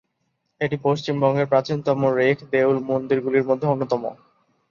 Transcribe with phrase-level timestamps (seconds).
[0.61, 4.03] এটি পশ্চিমবঙ্গের প্রাচীনতম রেখ-দেউল মন্দিরগুলির মধ্যে অন্যতম।